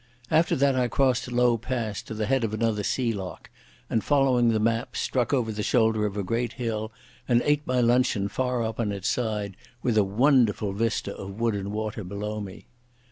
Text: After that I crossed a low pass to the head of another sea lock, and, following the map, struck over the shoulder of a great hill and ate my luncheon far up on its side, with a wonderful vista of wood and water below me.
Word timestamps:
After 0.31 0.55
that 0.55 0.73
I 0.73 0.87
crossed 0.87 1.27
a 1.27 1.31
low 1.31 1.59
pass 1.59 2.01
to 2.01 2.15
the 2.15 2.25
head 2.25 2.43
of 2.43 2.55
another 2.55 2.81
sea 2.81 3.13
lock, 3.13 3.51
and, 3.87 4.03
following 4.03 4.49
the 4.49 4.59
map, 4.59 4.95
struck 4.95 5.31
over 5.31 5.51
the 5.51 5.61
shoulder 5.61 6.07
of 6.07 6.17
a 6.17 6.23
great 6.23 6.53
hill 6.53 6.91
and 7.27 7.39
ate 7.43 7.67
my 7.67 7.81
luncheon 7.81 8.27
far 8.27 8.63
up 8.63 8.79
on 8.79 8.91
its 8.91 9.07
side, 9.07 9.55
with 9.83 9.99
a 9.99 10.03
wonderful 10.03 10.73
vista 10.73 11.15
of 11.15 11.39
wood 11.39 11.53
and 11.53 11.71
water 11.71 12.03
below 12.03 12.39
me. 12.41 12.65